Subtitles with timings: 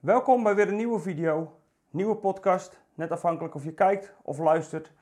[0.00, 1.52] Welkom bij weer een nieuwe video,
[1.90, 2.80] nieuwe podcast.
[2.94, 4.92] Net afhankelijk of je kijkt of luistert.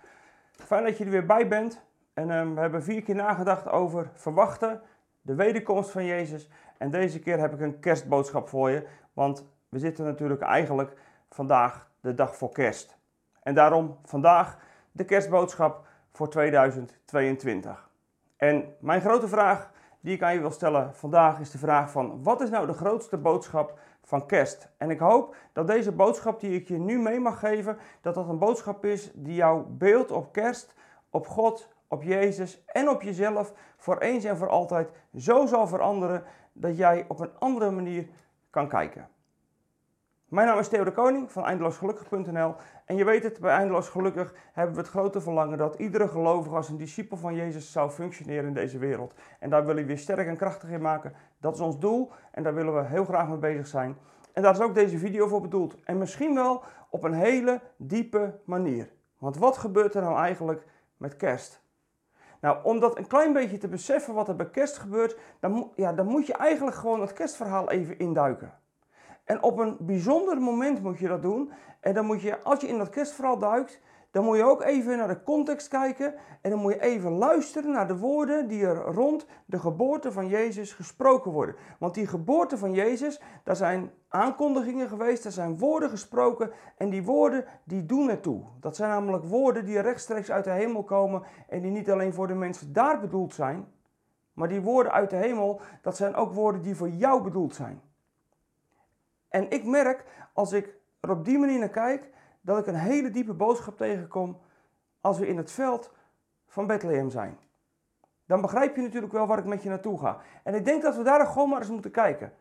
[0.50, 1.84] Fijn dat je er weer bij bent.
[2.14, 4.80] En ehm, we hebben vier keer nagedacht over verwachten,
[5.20, 6.50] de wederkomst van Jezus.
[6.78, 8.86] En deze keer heb ik een kerstboodschap voor je.
[9.12, 10.96] Want we zitten natuurlijk eigenlijk
[11.30, 12.98] vandaag de dag voor kerst.
[13.42, 14.58] En daarom vandaag
[14.92, 17.90] de kerstboodschap voor 2022.
[18.36, 19.70] En mijn grote vraag
[20.00, 22.72] die ik aan je wil stellen vandaag is de vraag van wat is nou de
[22.72, 24.68] grootste boodschap van kerst?
[24.76, 28.28] En ik hoop dat deze boodschap die ik je nu mee mag geven, dat dat
[28.28, 30.74] een boodschap is die jouw beeld op kerst,
[31.10, 36.24] op God, op Jezus en op jezelf voor eens en voor altijd zo zal veranderen
[36.52, 38.06] dat jij op een andere manier
[38.50, 39.08] kan kijken.
[40.26, 42.54] Mijn naam is Theo de Koning van eindeloosgelukkig.nl
[42.84, 46.56] en je weet het, bij Eindeloos Gelukkig hebben we het grote verlangen dat iedere gelovige
[46.56, 49.14] als een discipel van Jezus zou functioneren in deze wereld.
[49.40, 51.12] En daar willen we weer sterk en krachtig in maken.
[51.40, 53.96] Dat is ons doel en daar willen we heel graag mee bezig zijn.
[54.32, 55.76] En daar is ook deze video voor bedoeld.
[55.84, 58.90] En misschien wel op een hele diepe manier.
[59.18, 60.66] Want wat gebeurt er nou eigenlijk
[60.96, 61.62] met kerst?
[62.40, 65.92] Nou, om dat een klein beetje te beseffen wat er bij kerst gebeurt, dan, ja,
[65.92, 68.52] dan moet je eigenlijk gewoon het kerstverhaal even induiken.
[69.26, 71.52] En op een bijzonder moment moet je dat doen.
[71.80, 74.96] En dan moet je, als je in dat kerstverhaal duikt, dan moet je ook even
[74.96, 76.14] naar de context kijken.
[76.40, 80.28] En dan moet je even luisteren naar de woorden die er rond de geboorte van
[80.28, 81.54] Jezus gesproken worden.
[81.78, 86.50] Want die geboorte van Jezus, daar zijn aankondigingen geweest, daar zijn woorden gesproken.
[86.76, 88.44] En die woorden, die doen ertoe.
[88.60, 91.22] Dat zijn namelijk woorden die rechtstreeks uit de hemel komen.
[91.48, 93.66] En die niet alleen voor de mensen daar bedoeld zijn.
[94.32, 97.80] Maar die woorden uit de hemel, dat zijn ook woorden die voor jou bedoeld zijn.
[99.28, 102.10] En ik merk, als ik er op die manier naar kijk,
[102.40, 104.40] dat ik een hele diepe boodschap tegenkom
[105.00, 105.92] als we in het veld
[106.46, 107.38] van Bethlehem zijn.
[108.26, 110.20] Dan begrijp je natuurlijk wel waar ik met je naartoe ga.
[110.42, 112.32] En ik denk dat we daar gewoon maar eens moeten kijken.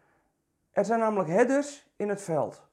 [0.72, 2.64] Er zijn namelijk herders in het veld.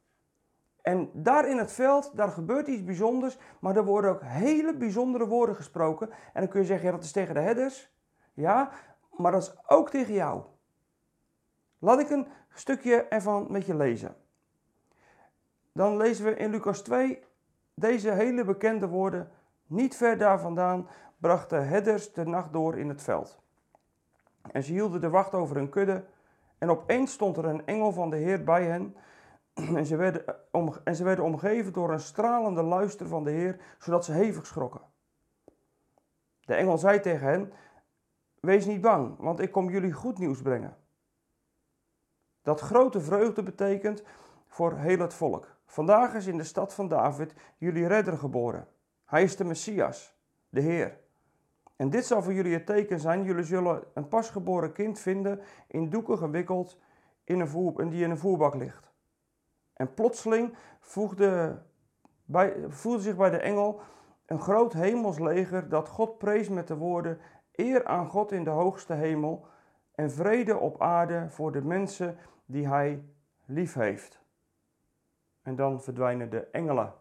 [0.82, 5.26] En daar in het veld, daar gebeurt iets bijzonders, maar er worden ook hele bijzondere
[5.26, 6.10] woorden gesproken.
[6.10, 7.92] En dan kun je zeggen, ja, dat is tegen de herders.
[8.32, 8.70] Ja,
[9.10, 10.42] maar dat is ook tegen jou.
[11.82, 14.16] Laat ik een stukje ervan met je lezen.
[15.72, 17.22] Dan lezen we in Lucas 2
[17.74, 19.30] deze hele bekende woorden.
[19.66, 20.88] Niet ver daar vandaan
[21.18, 23.40] brachten herders de nacht door in het veld.
[24.52, 26.04] En ze hielden de wacht over hun kudde.
[26.58, 28.96] En opeens stond er een engel van de Heer bij hen.
[29.76, 33.60] En ze, werden, om, en ze werden omgeven door een stralende luister van de Heer,
[33.78, 34.80] zodat ze hevig schrokken.
[36.40, 37.52] De engel zei tegen hen:
[38.40, 40.80] Wees niet bang, want ik kom jullie goed nieuws brengen.
[42.42, 44.02] Dat grote vreugde betekent
[44.46, 45.56] voor heel het volk.
[45.66, 48.66] Vandaag is in de stad van David jullie redder geboren.
[49.04, 50.16] Hij is de Messias,
[50.48, 50.98] de Heer.
[51.76, 55.90] En dit zal voor jullie het teken zijn: jullie zullen een pasgeboren kind vinden in
[55.90, 56.78] doeken gewikkeld
[57.24, 58.92] in een voer, die in een voerbak ligt.
[59.72, 61.58] En plotseling voegde,
[62.24, 63.80] bij, voegde zich bij de engel
[64.26, 67.18] een groot hemelsleger dat God prees met de woorden:
[67.52, 69.46] Eer aan God in de hoogste hemel
[69.94, 73.04] en vrede op aarde voor de mensen die hij
[73.44, 74.20] lief heeft.
[75.42, 76.92] En dan verdwijnen de engelen.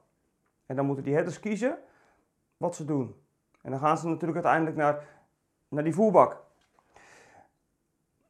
[0.65, 1.77] En dan moeten die herders kiezen
[2.57, 3.15] wat ze doen.
[3.61, 5.03] En dan gaan ze natuurlijk uiteindelijk naar,
[5.67, 6.43] naar die voerbak.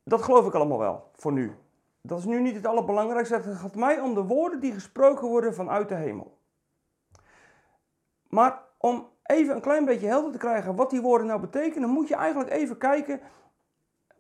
[0.03, 1.55] Dat geloof ik allemaal wel, voor nu.
[2.01, 3.35] Dat is nu niet het allerbelangrijkste.
[3.35, 6.37] Het gaat mij om de woorden die gesproken worden vanuit de hemel.
[8.27, 12.07] Maar om even een klein beetje helder te krijgen wat die woorden nou betekenen, moet
[12.07, 13.21] je eigenlijk even kijken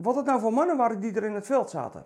[0.01, 2.05] wat het nou voor mannen waren die er in het veld zaten.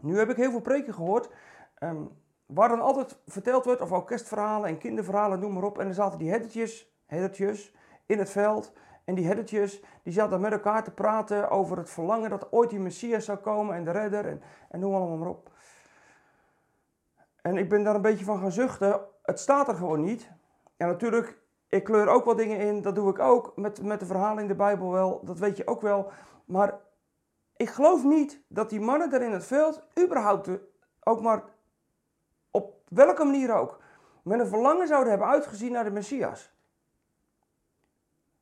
[0.00, 1.30] Nu heb ik heel veel preken gehoord,
[1.78, 2.10] um,
[2.46, 5.78] waar dan altijd verteld wordt, of ook kerstverhalen en kinderverhalen, noem maar op.
[5.78, 7.74] En er zaten die herdertjes, herdertjes
[8.06, 8.72] in het veld.
[9.04, 12.78] En die herdertjes, die zaten met elkaar te praten over het verlangen dat ooit die
[12.78, 15.50] Messias zou komen en de redder en, en noem allemaal maar op.
[17.42, 19.00] En ik ben daar een beetje van gaan zuchten.
[19.22, 20.30] Het staat er gewoon niet.
[20.76, 24.06] En natuurlijk, ik kleur ook wat dingen in, dat doe ik ook met, met de
[24.06, 26.10] verhalen in de Bijbel wel, dat weet je ook wel.
[26.44, 26.74] Maar
[27.56, 30.50] ik geloof niet dat die mannen daar in het veld überhaupt
[31.00, 31.44] ook maar
[32.50, 33.80] op welke manier ook
[34.22, 36.54] met een verlangen zouden hebben uitgezien naar de Messias.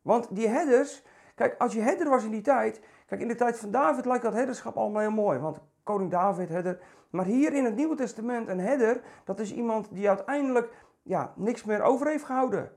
[0.03, 1.03] Want die herders,
[1.35, 4.23] kijk, als je herder was in die tijd, kijk, in de tijd van David lijkt
[4.23, 6.81] dat herderschap allemaal heel mooi, want koning David, herder.
[7.11, 11.65] Maar hier in het Nieuwe Testament, een herder, dat is iemand die uiteindelijk ja, niks
[11.65, 12.73] meer over heeft gehouden.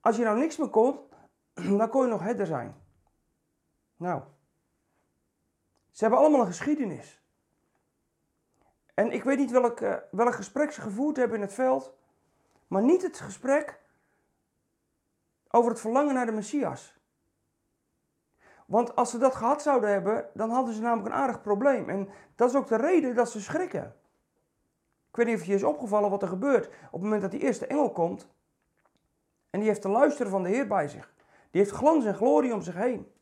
[0.00, 0.98] Als je nou niks meer kon,
[1.78, 2.74] dan kon je nog herder zijn.
[3.96, 4.22] Nou,
[5.98, 7.22] ze hebben allemaal een geschiedenis.
[8.94, 11.92] En ik weet niet welk, uh, welk gesprek ze gevoerd hebben in het veld,
[12.66, 13.80] maar niet het gesprek
[15.48, 16.98] over het verlangen naar de Messias.
[18.66, 21.88] Want als ze dat gehad zouden hebben, dan hadden ze namelijk een aardig probleem.
[21.88, 23.96] En dat is ook de reden dat ze schrikken.
[25.08, 27.40] Ik weet niet of je is opgevallen wat er gebeurt op het moment dat die
[27.40, 28.28] eerste engel komt.
[29.50, 31.14] En die heeft de luisteren van de Heer bij zich.
[31.50, 33.12] Die heeft glans en glorie om zich heen.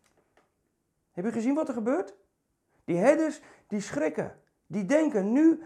[1.13, 2.15] Heb je gezien wat er gebeurt?
[2.87, 4.39] Die herders, die schrikken.
[4.67, 5.63] Die denken, nu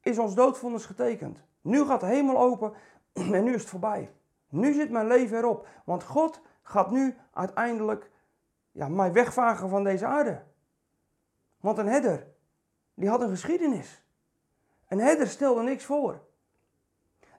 [0.00, 1.38] is ons doodvonnis getekend.
[1.60, 2.72] Nu gaat de hemel open
[3.12, 4.12] en nu is het voorbij.
[4.48, 5.68] Nu zit mijn leven erop.
[5.84, 8.10] Want God gaat nu uiteindelijk
[8.72, 10.42] ja, mij wegvagen van deze aarde.
[11.60, 12.26] Want een herder,
[12.94, 14.04] die had een geschiedenis.
[14.88, 16.20] Een herder stelde niks voor.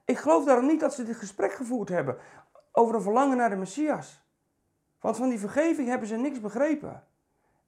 [0.05, 2.17] Ik geloof daarom niet dat ze dit gesprek gevoerd hebben
[2.71, 4.25] over een verlangen naar de Messias.
[4.99, 7.03] Want van die vergeving hebben ze niks begrepen.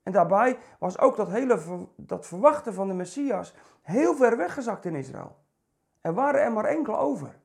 [0.10, 4.96] En daarbij was ook dat hele dat verwachten van de Messias heel ver weggezakt in
[4.96, 5.36] Israël.
[6.02, 7.40] Er waren er maar enkele over.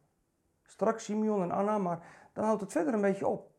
[0.63, 3.51] Straks Simeon en Anna, maar dan houdt het verder een beetje op.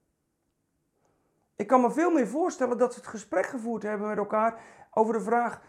[1.56, 4.62] Ik kan me veel meer voorstellen dat ze het gesprek gevoerd hebben met elkaar
[4.92, 5.62] over de vraag: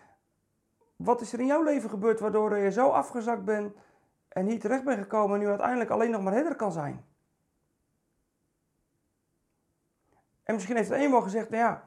[0.96, 3.74] wat is er in jouw leven gebeurd waardoor je zo afgezakt bent
[4.28, 7.04] en niet terecht bent gekomen en nu uiteindelijk alleen nog maar herder kan zijn?
[10.42, 11.84] En misschien heeft een wel gezegd: nou ja,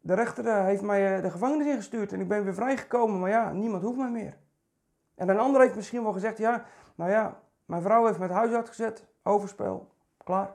[0.00, 3.30] de rechter eh, heeft mij eh, de gevangenis ingestuurd en ik ben weer vrijgekomen, maar
[3.30, 4.36] ja, niemand hoeft mij meer.
[5.14, 6.64] En een ander heeft misschien wel gezegd: ja,
[6.94, 9.88] nou ja, mijn vrouw heeft met huis uitgezet, overspel,
[10.24, 10.54] klaar.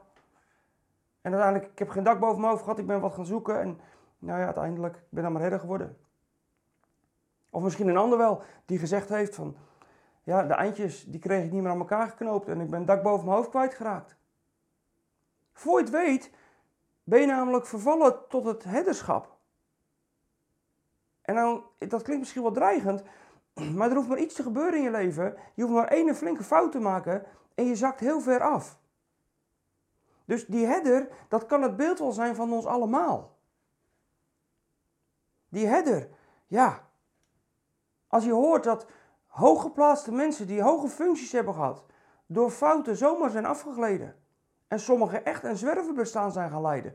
[1.20, 3.60] En uiteindelijk, ik heb geen dak boven mijn hoofd gehad, ik ben wat gaan zoeken
[3.60, 3.80] en
[4.18, 5.96] nou ja, uiteindelijk ben ik maar herder geworden.
[7.50, 9.56] Of misschien een ander wel, die gezegd heeft van,
[10.22, 13.02] ja, de eindjes, die kreeg ik niet meer aan elkaar geknoopt en ik ben dak
[13.02, 14.16] boven mijn hoofd kwijtgeraakt.
[15.52, 16.30] Voor je het weet,
[17.04, 19.35] ben je namelijk vervallen tot het herderschap.
[21.26, 23.02] En dan, dat klinkt misschien wel dreigend,
[23.76, 25.36] maar er hoeft maar iets te gebeuren in je leven.
[25.54, 28.78] Je hoeft maar één flinke fout te maken en je zakt heel ver af.
[30.24, 33.36] Dus die herder, dat kan het beeld wel zijn van ons allemaal.
[35.48, 36.08] Die herder,
[36.46, 36.88] ja.
[38.06, 38.86] Als je hoort dat
[39.26, 41.84] hooggeplaatste mensen die hoge functies hebben gehad,
[42.26, 44.16] door fouten zomaar zijn afgegleden.
[44.68, 46.94] En sommigen echt een zwervenbestaan zijn gaan leiden.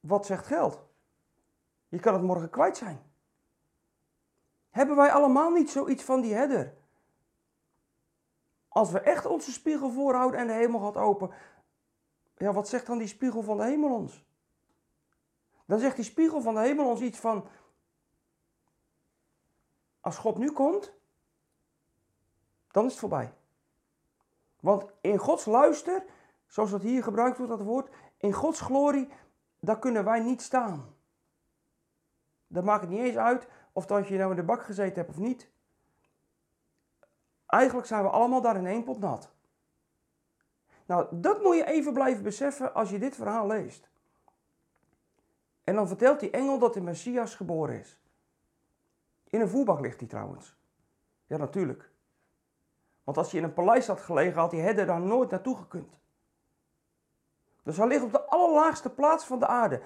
[0.00, 0.82] Wat zegt geld?
[1.88, 3.09] Je kan het morgen kwijt zijn.
[4.70, 6.76] Hebben wij allemaal niet zoiets van die herder?
[8.68, 11.30] Als we echt onze spiegel voorhouden en de hemel gaat open,
[12.36, 14.24] ja, wat zegt dan die spiegel van de hemel ons?
[15.66, 17.48] Dan zegt die spiegel van de hemel ons iets van,
[20.00, 20.92] als God nu komt,
[22.70, 23.34] dan is het voorbij.
[24.60, 26.04] Want in Gods luister,
[26.46, 29.08] zoals dat hier gebruikt wordt, dat woord, in Gods glorie,
[29.60, 30.94] daar kunnen wij niet staan.
[32.46, 35.08] Dat maakt het niet eens uit of dat je nou in de bak gezeten hebt
[35.08, 35.50] of niet.
[37.46, 39.30] Eigenlijk zijn we allemaal daar in één pot nat.
[40.86, 43.90] Nou, dat moet je even blijven beseffen als je dit verhaal leest.
[45.64, 48.00] En dan vertelt die engel dat de Messias geboren is.
[49.24, 50.56] In een voerbak ligt hij trouwens.
[51.26, 51.90] Ja, natuurlijk.
[53.04, 55.98] Want als hij in een paleis had gelegen, had herder daar nooit naartoe gekund.
[57.62, 59.82] Dus hij ligt op de allerlaagste plaats van de aarde.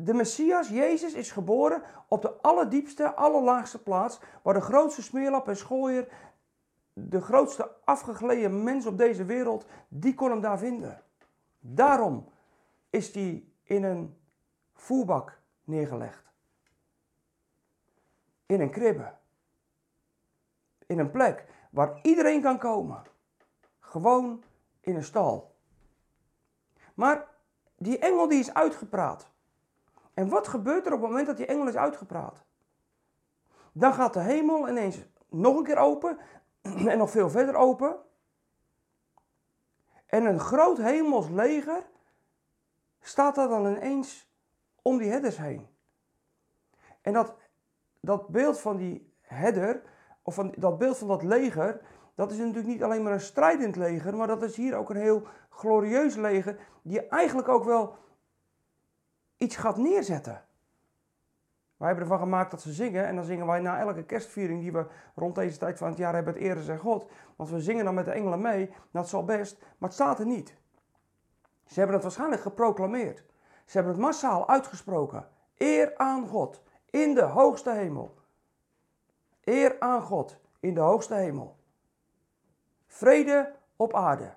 [0.00, 5.56] De Messias, Jezus, is geboren op de allerdiepste, allerlaagste plaats, waar de grootste smeerlap en
[5.56, 6.08] schooier
[6.92, 11.02] de grootste afgegleden mens op deze wereld, die kon hem daar vinden.
[11.58, 12.28] Daarom
[12.90, 14.16] is hij in een
[14.72, 16.32] voerbak neergelegd.
[18.46, 19.12] In een kribbe.
[20.86, 23.02] In een plek waar iedereen kan komen.
[23.80, 24.42] Gewoon
[24.80, 25.54] in een stal.
[26.94, 27.26] Maar
[27.76, 29.36] die engel die is uitgepraat.
[30.18, 32.44] En wat gebeurt er op het moment dat die engel is uitgepraat?
[33.72, 36.18] Dan gaat de hemel ineens nog een keer open
[36.92, 37.96] en nog veel verder open.
[40.06, 41.86] En een groot hemels leger
[43.00, 44.30] staat daar dan ineens
[44.82, 45.68] om die herders heen.
[47.00, 47.34] En dat,
[48.00, 49.82] dat beeld van die herder,
[50.22, 51.80] of van dat beeld van dat leger,
[52.14, 54.96] dat is natuurlijk niet alleen maar een strijdend leger, maar dat is hier ook een
[54.96, 57.96] heel glorieus leger, die eigenlijk ook wel
[59.38, 60.44] iets gaat neerzetten.
[61.76, 64.72] Wij hebben ervan gemaakt dat ze zingen en dan zingen wij na elke kerstviering die
[64.72, 67.10] we rond deze tijd van het jaar hebben het ere zijn God.
[67.36, 70.26] Want we zingen dan met de engelen mee, dat zal best, maar het staat er
[70.26, 70.56] niet.
[71.66, 73.24] Ze hebben het waarschijnlijk geproclameerd.
[73.64, 75.28] Ze hebben het massaal uitgesproken.
[75.56, 78.14] Eer aan God in de hoogste hemel.
[79.44, 81.56] Eer aan God in de hoogste hemel.
[82.86, 84.34] Vrede op aarde.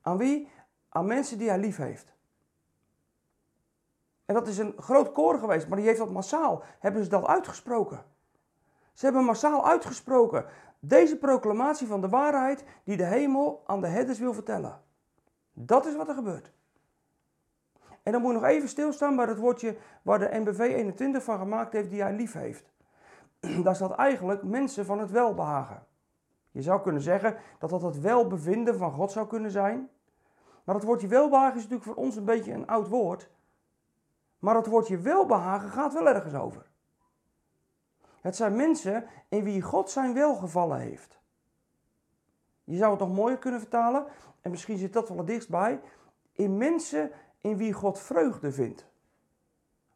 [0.00, 0.50] Aan wie?
[0.88, 2.12] Aan mensen die hij lief heeft.
[4.28, 7.26] En dat is een groot koor geweest, maar die heeft dat massaal, hebben ze dat
[7.26, 8.04] uitgesproken.
[8.92, 10.46] Ze hebben massaal uitgesproken
[10.80, 14.80] deze proclamatie van de waarheid die de hemel aan de herders wil vertellen.
[15.52, 16.52] Dat is wat er gebeurt.
[18.02, 21.38] En dan moet je nog even stilstaan bij het woordje waar de NBV 21 van
[21.38, 22.72] gemaakt heeft die hij lief heeft.
[23.64, 25.86] daar staat eigenlijk mensen van het welbehagen.
[26.50, 29.90] Je zou kunnen zeggen dat dat het welbevinden van God zou kunnen zijn.
[30.64, 33.30] Maar het woordje welbehagen is natuurlijk voor ons een beetje een oud woord.
[34.38, 36.66] Maar het woordje welbehagen gaat wel ergens over.
[38.20, 41.20] Het zijn mensen in wie God zijn welgevallen heeft.
[42.64, 44.06] Je zou het nog mooier kunnen vertalen,
[44.40, 45.80] en misschien zit dat wel het dichtst bij,
[46.32, 48.86] in mensen in wie God vreugde vindt.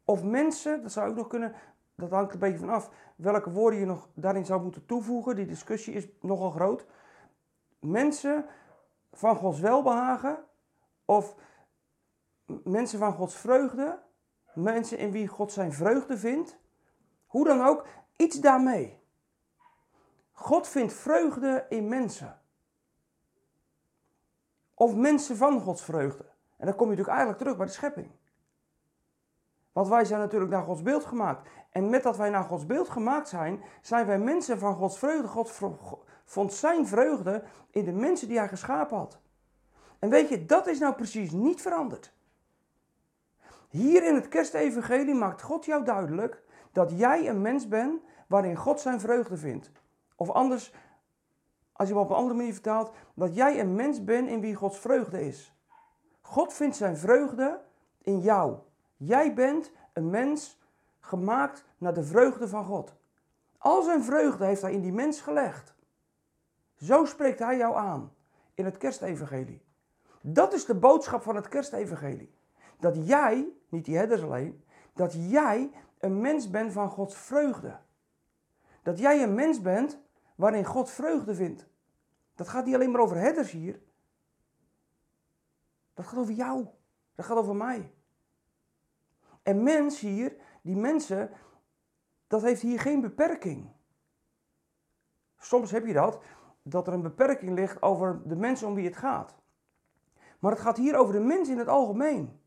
[0.05, 1.55] Of mensen, dat zou ook nog kunnen,
[1.95, 5.37] dat hangt een beetje van af welke woorden je nog daarin zou moeten toevoegen.
[5.37, 6.87] Die discussie is nogal groot.
[7.81, 8.45] Mensen
[9.13, 10.45] van Gods welbehagen
[11.05, 11.35] of
[12.65, 13.99] mensen van Gods vreugde,
[14.55, 16.57] mensen in wie God zijn vreugde vindt.
[17.27, 19.01] Hoe dan ook, iets daarmee.
[20.33, 22.41] God vindt vreugde in mensen.
[24.75, 26.25] Of mensen van Gods vreugde.
[26.57, 28.11] En dan kom je natuurlijk eigenlijk terug bij de schepping.
[29.73, 31.49] Want wij zijn natuurlijk naar Gods beeld gemaakt.
[31.71, 35.29] En met dat wij naar Gods beeld gemaakt zijn, zijn wij mensen van Gods vreugde.
[35.29, 35.61] God
[36.25, 39.21] vond zijn vreugde in de mensen die hij geschapen had.
[39.99, 42.13] En weet je, dat is nou precies niet veranderd.
[43.73, 48.81] Hier in het kerstevangelie maakt God jou duidelijk dat jij een mens bent waarin God
[48.81, 49.71] zijn vreugde vindt.
[50.17, 50.75] Of anders,
[51.73, 54.55] als je hem op een andere manier vertaalt, dat jij een mens bent in wie
[54.55, 55.57] Gods vreugde is.
[56.21, 57.61] God vindt zijn vreugde
[58.03, 58.57] in jou.
[58.97, 60.61] Jij bent een mens
[61.01, 62.95] gemaakt naar de vreugde van God.
[63.59, 65.75] Al zijn vreugde heeft hij in die mens gelegd.
[66.75, 68.13] Zo spreekt hij jou aan
[68.55, 69.65] in het kerstevangelie.
[70.21, 72.35] Dat is de boodschap van het kerstevangelie.
[72.79, 74.65] Dat jij, niet die herders alleen,
[74.95, 77.79] dat jij een mens bent van Gods vreugde.
[78.83, 80.01] Dat jij een mens bent
[80.37, 81.67] waarin God vreugde vindt.
[82.35, 83.81] Dat gaat niet alleen maar over herders hier.
[85.95, 86.67] Dat gaat over jou.
[87.15, 87.93] Dat gaat over mij.
[89.43, 91.31] En mens hier, die mensen,
[92.27, 93.71] dat heeft hier geen beperking.
[95.39, 96.23] Soms heb je dat,
[96.63, 99.35] dat er een beperking ligt over de mensen om wie het gaat.
[100.39, 102.41] Maar het gaat hier over de mens in het algemeen.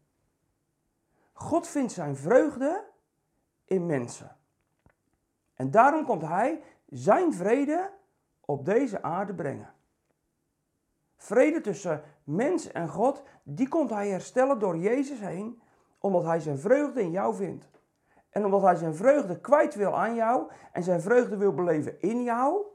[1.38, 2.84] God vindt zijn vreugde
[3.65, 4.38] in mensen.
[5.54, 7.92] En daarom komt hij zijn vrede
[8.42, 9.74] op deze aarde brengen.
[11.18, 15.62] Vrede tussen mens en God, die komt hij herstellen door Jezus heen,
[16.00, 17.70] omdat hij zijn vreugde in jou vindt.
[18.30, 22.24] En omdat hij zijn vreugde kwijt wil aan jou en zijn vreugde wil beleven in
[22.24, 22.65] jou,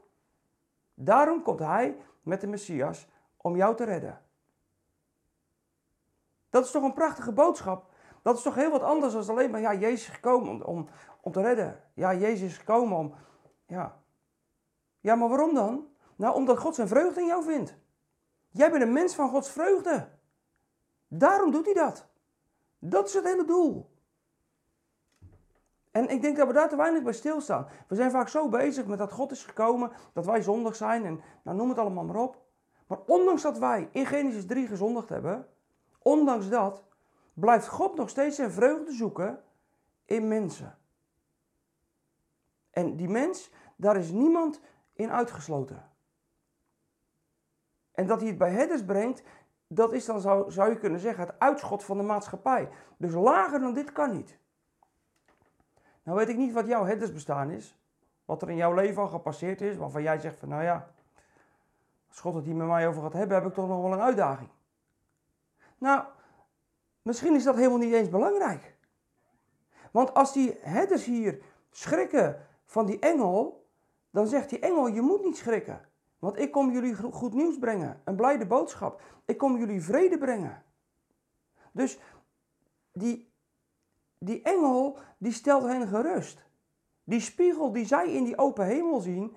[0.93, 4.21] daarom komt hij met de Messias om jou te redden.
[6.49, 7.90] Dat is toch een prachtige boodschap?
[8.21, 10.87] Dat is toch heel wat anders dan alleen maar, ja, Jezus is gekomen om, om,
[11.21, 11.83] om te redden.
[11.93, 13.13] Ja, Jezus is gekomen om,
[13.65, 13.99] ja.
[14.99, 15.87] Ja, maar waarom dan?
[16.15, 17.75] Nou, omdat God zijn vreugde in jou vindt.
[18.49, 20.07] Jij bent een mens van Gods vreugde.
[21.07, 22.07] Daarom doet hij dat.
[22.79, 23.89] Dat is het hele doel.
[25.91, 27.67] En ik denk dat we daar te weinig bij stilstaan.
[27.87, 31.21] We zijn vaak zo bezig met dat God is gekomen, dat wij zondig zijn en
[31.43, 32.37] nou noem het allemaal maar op.
[32.87, 35.47] Maar ondanks dat wij in Genesis 3 gezondigd hebben,
[36.01, 36.83] ondanks dat,
[37.41, 39.43] blijft God nog steeds zijn vreugde zoeken
[40.05, 40.77] in mensen.
[42.69, 44.61] En die mens, daar is niemand
[44.93, 45.89] in uitgesloten.
[47.91, 49.23] En dat hij het bij herders brengt,
[49.67, 52.69] dat is dan, zou, zou je kunnen zeggen, het uitschot van de maatschappij.
[52.97, 54.37] Dus lager dan dit kan niet.
[56.03, 57.79] Nou weet ik niet wat jouw herdersbestaan is.
[58.25, 60.91] Wat er in jouw leven al gepasseerd is, waarvan jij zegt van nou ja,
[62.09, 64.01] als God het hier met mij over gaat hebben, heb ik toch nog wel een
[64.01, 64.49] uitdaging.
[65.77, 66.03] Nou,
[67.01, 68.77] misschien is dat helemaal niet eens belangrijk.
[69.91, 73.67] Want als die herders hier schrikken van die engel,
[74.09, 75.89] dan zegt die engel, je moet niet schrikken.
[76.19, 79.01] Want ik kom jullie goed nieuws brengen, een blijde boodschap.
[79.25, 80.63] Ik kom jullie vrede brengen.
[81.71, 81.99] Dus
[82.91, 83.33] die,
[84.17, 86.45] die engel, die stelt hen gerust.
[87.03, 89.35] Die spiegel die zij in die open hemel zien,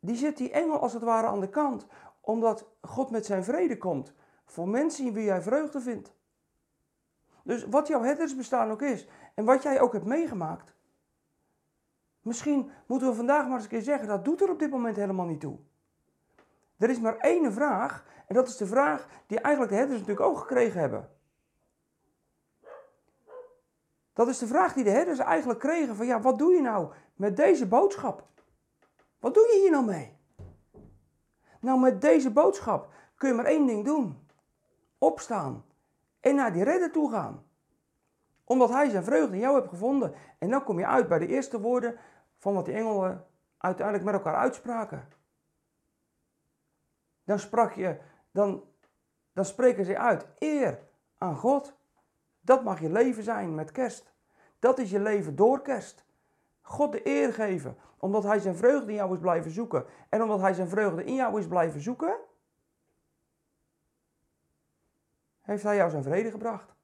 [0.00, 1.86] die zit die engel als het ware aan de kant.
[2.20, 4.12] Omdat God met zijn vrede komt.
[4.44, 6.15] Voor mensen in wie jij vreugde vindt.
[7.46, 9.08] Dus wat jouw herdersbestaan ook is.
[9.34, 10.74] En wat jij ook hebt meegemaakt.
[12.20, 14.96] Misschien moeten we vandaag maar eens een keer zeggen, dat doet er op dit moment
[14.96, 15.58] helemaal niet toe.
[16.76, 20.26] Er is maar één vraag, en dat is de vraag die eigenlijk de herders natuurlijk
[20.26, 21.10] ook gekregen hebben.
[24.12, 26.92] Dat is de vraag die de herders eigenlijk kregen van, ja, wat doe je nou
[27.14, 28.26] met deze boodschap?
[29.18, 30.16] Wat doe je hier nou mee?
[31.60, 34.28] Nou, met deze boodschap kun je maar één ding doen.
[34.98, 35.65] Opstaan
[36.26, 37.44] en naar die redder toe gaan.
[38.44, 40.14] Omdat hij zijn vreugde in jou hebt gevonden.
[40.38, 41.98] En dan kom je uit bij de eerste woorden
[42.38, 43.26] van wat die engelen
[43.58, 45.08] uiteindelijk met elkaar uitspraken.
[47.24, 47.98] Dan sprak je,
[48.30, 48.62] dan,
[49.32, 50.78] dan spreken ze uit eer
[51.18, 51.74] aan God.
[52.40, 54.12] Dat mag je leven zijn met kerst.
[54.58, 56.04] Dat is je leven door kerst.
[56.60, 59.84] God de eer geven, omdat Hij zijn vreugde in jou is blijven zoeken.
[60.08, 62.16] En omdat Hij zijn vreugde in jou is blijven zoeken,
[65.46, 66.74] heeft Hij jou zijn vrede gebracht.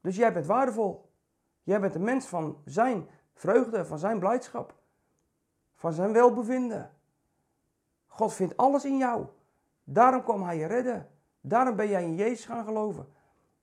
[0.00, 1.10] Dus jij bent waardevol.
[1.62, 4.74] Jij bent een mens van Zijn vreugde, van Zijn blijdschap,
[5.74, 6.90] van Zijn welbevinden.
[8.06, 9.26] God vindt alles in jou.
[9.84, 11.08] Daarom kwam Hij je redden.
[11.40, 13.12] Daarom ben jij in Jezus gaan geloven.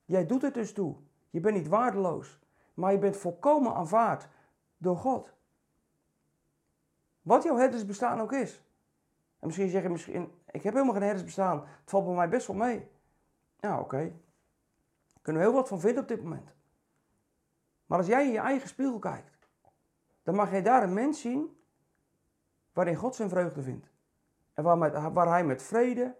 [0.05, 0.95] Jij doet het dus toe.
[1.29, 2.39] Je bent niet waardeloos,
[2.73, 4.27] maar je bent volkomen aanvaard
[4.77, 5.33] door God.
[7.21, 8.63] Wat jouw herdersbestaan ook is.
[9.39, 11.59] En misschien zeg je misschien, ik heb helemaal geen herdersbestaan.
[11.59, 12.89] Het valt bij mij best wel mee.
[13.59, 14.13] Ja, oké.
[15.21, 16.55] Kunnen we heel wat van vinden op dit moment.
[17.85, 19.37] Maar als jij in je eigen spiegel kijkt,
[20.23, 21.61] dan mag jij daar een mens zien
[22.73, 23.89] waarin God zijn vreugde vindt.
[24.53, 24.63] En
[25.13, 26.15] waar hij met vrede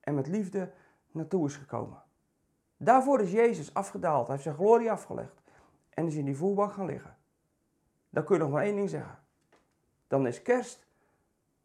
[0.00, 0.72] en met liefde
[1.10, 2.02] naartoe is gekomen.
[2.76, 4.22] Daarvoor is Jezus afgedaald.
[4.22, 5.42] Hij heeft zijn glorie afgelegd.
[5.88, 7.16] En is in die voerbank gaan liggen.
[8.10, 9.18] Dan kun je nog maar één ding zeggen.
[10.06, 10.86] Dan is kerst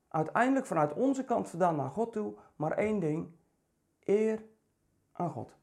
[0.08, 3.32] uiteindelijk vanuit onze kant vandaan naar God toe maar één ding.
[4.04, 4.44] Eer
[5.20, 5.58] aan God.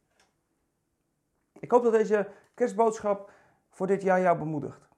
[1.59, 3.33] Ik hoop dat deze kerstboodschap
[3.69, 4.89] voor dit jaar jou bemoedigt.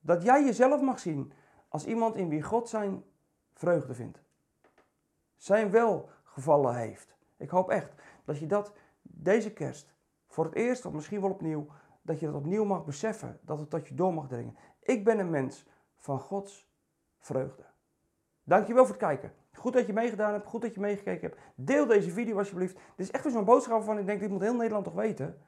[0.00, 1.32] Dat jij jezelf mag zien
[1.68, 3.04] als iemand in wie God zijn
[3.54, 4.22] vreugde vindt.
[5.36, 7.16] Zijn welgevallen heeft.
[7.36, 7.92] Ik hoop echt
[8.24, 8.72] dat je dat
[9.02, 9.94] deze kerst
[10.26, 11.66] voor het eerst of misschien wel opnieuw,
[12.02, 14.56] dat je dat opnieuw mag beseffen, dat het tot je door mag dringen.
[14.80, 16.70] Ik ben een mens van Gods
[17.18, 17.64] vreugde.
[18.42, 19.34] Dankjewel voor het kijken.
[19.52, 21.40] Goed dat je meegedaan hebt, goed dat je meegekeken hebt.
[21.54, 22.74] Deel deze video alsjeblieft.
[22.74, 25.38] Dit is echt weer zo'n boodschap waarvan ik denk, dit moet heel Nederland toch weten.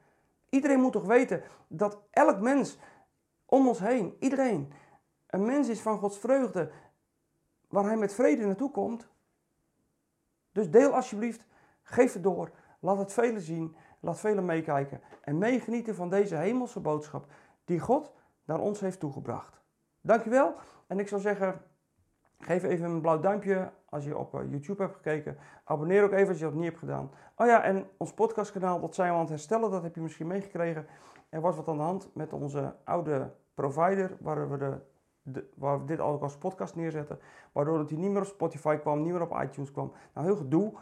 [0.49, 2.77] Iedereen moet toch weten dat elk mens
[3.45, 4.73] om ons heen, iedereen,
[5.27, 6.71] een mens is van Gods vreugde,
[7.67, 9.07] waar hij met vrede naartoe komt.
[10.51, 11.45] Dus deel alsjeblieft,
[11.83, 16.79] geef het door, laat het velen zien, laat velen meekijken en meegenieten van deze hemelse
[16.79, 17.25] boodschap
[17.65, 18.13] die God
[18.45, 19.61] naar ons heeft toegebracht.
[20.01, 20.55] Dankjewel
[20.87, 21.61] en ik zou zeggen,
[22.43, 25.37] geef even een blauw duimpje als je op eh, YouTube hebt gekeken.
[25.63, 27.11] Abonneer ook even als je dat niet hebt gedaan.
[27.35, 30.27] Oh ja, en ons podcastkanaal, dat zijn we aan het herstellen, dat heb je misschien
[30.27, 30.87] meegekregen.
[31.29, 34.81] Er was wat aan de hand met onze oude provider, waar we,
[35.21, 37.19] de, waar we dit ook als podcast neerzetten.
[37.51, 39.91] Waardoor het hier niet meer op Spotify kwam, niet meer op iTunes kwam.
[40.13, 40.73] Nou, heel gedoe.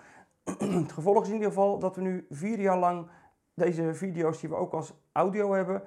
[0.83, 3.07] het gevolg is in ieder geval dat we nu vier jaar lang
[3.53, 5.83] deze video's die we ook als audio hebben,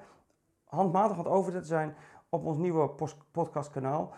[0.63, 1.95] handmatig aan het overzetten zijn
[2.29, 2.89] op ons nieuwe
[3.31, 4.13] podcastkanaal.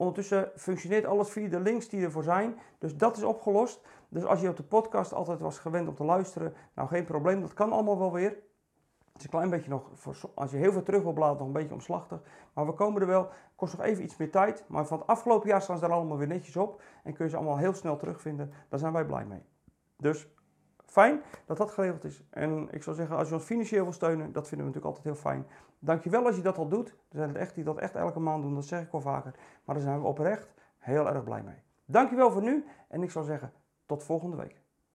[0.00, 2.58] Ondertussen functioneert alles via de links die ervoor zijn.
[2.78, 3.80] Dus dat is opgelost.
[4.08, 7.40] Dus als je op de podcast altijd was gewend om te luisteren, nou geen probleem,
[7.40, 8.28] dat kan allemaal wel weer.
[9.12, 9.90] Het is een klein beetje nog,
[10.34, 12.20] als je heel veel terug wil bladeren, nog een beetje omslachtig.
[12.52, 13.28] Maar we komen er wel.
[13.56, 14.64] Kost nog even iets meer tijd.
[14.66, 16.82] Maar van het afgelopen jaar staan ze er allemaal weer netjes op.
[17.04, 18.52] En kun je ze allemaal heel snel terugvinden.
[18.68, 19.42] Daar zijn wij blij mee.
[19.96, 20.28] Dus
[20.86, 22.24] fijn dat dat geregeld is.
[22.30, 25.04] En ik zou zeggen, als je ons financieel wil steunen, dat vinden we natuurlijk altijd
[25.04, 25.46] heel fijn.
[25.82, 26.88] Dankjewel als je dat al doet.
[26.88, 29.34] Er zijn echt die dat echt elke maand doen, dat zeg ik wel vaker.
[29.64, 31.62] Maar daar zijn we oprecht heel erg blij mee.
[31.84, 33.52] Dankjewel voor nu en ik zou zeggen,
[33.86, 34.59] tot volgende week.